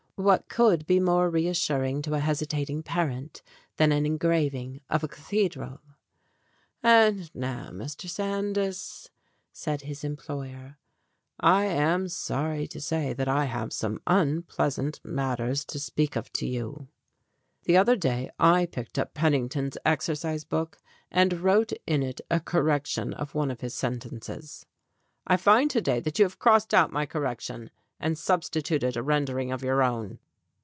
What 0.15 0.47
could 0.49 0.85
be 0.85 0.99
more 0.99 1.31
reassuring 1.31 2.03
to 2.03 2.13
a 2.13 2.19
hesitat 2.19 2.69
ing 2.69 2.83
parent 2.83 3.41
than 3.77 3.91
an 3.91 4.05
engraving 4.05 4.81
of 4.87 5.03
a 5.03 5.07
cathedral? 5.07 5.79
"And 6.83 7.33
now, 7.33 7.71
Mr. 7.71 8.07
Sandys," 8.07 9.09
said 9.51 9.81
his 9.81 10.03
employer, 10.03 10.77
"I 11.39 11.65
am 11.65 12.07
sorry 12.07 12.67
to 12.67 12.79
say 12.79 13.13
that 13.13 13.27
I 13.27 13.45
have 13.45 13.73
some 13.73 13.99
unpleasant 14.05 15.03
matters 15.03 15.65
to 15.65 15.79
speak 15.79 16.15
of 16.15 16.31
to 16.33 16.45
you. 16.47 16.87
The 17.63 17.77
other 17.77 17.95
day 17.95 18.29
I 18.37 18.67
picked 18.67 18.99
up 18.99 19.15
Penning 19.15 19.49
ton's 19.49 19.75
exercise 19.83 20.43
book, 20.43 20.77
and 21.09 21.39
wrote 21.41 21.71
in 21.87 22.03
it 22.03 22.21
a 22.29 22.39
correction 22.39 23.11
of 23.15 23.33
one 23.33 23.49
of 23.49 23.61
his 23.61 23.73
sentences; 23.73 24.67
I 25.25 25.35
find 25.37 25.71
to 25.71 25.81
day 25.81 25.99
that 26.01 26.19
you 26.19 26.25
have 26.25 26.37
crossed 26.37 26.75
out 26.75 26.91
my 26.93 27.07
correction 27.07 27.71
and 28.03 28.17
substituted 28.17 28.97
a 28.97 29.03
rendering 29.03 29.51
of 29.51 29.61
your 29.61 29.83
own." 29.83 30.17